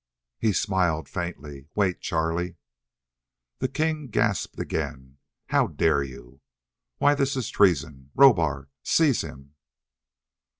[0.39, 1.67] He smiled faintly.
[1.75, 2.55] "Wait, Charlie."
[3.59, 5.19] The king gasped again.
[5.49, 6.41] "How dare you?
[6.97, 8.09] Why, this is treason!
[8.15, 9.53] Rohbar, seize him!"